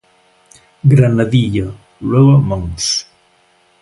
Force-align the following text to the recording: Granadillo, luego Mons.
Granadillo, 0.93 1.75
luego 1.99 2.39
Mons. 2.39 3.05